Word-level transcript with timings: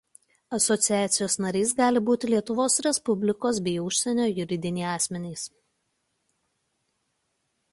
Asociacijos 0.57 1.33
nariais 1.43 1.73
gali 1.79 2.01
būti 2.07 2.29
Lietuvos 2.31 2.77
Respublikos 2.85 3.59
bei 3.67 3.75
užsienio 3.83 4.25
juridiniai 4.31 4.89
asmenys. 4.93 5.45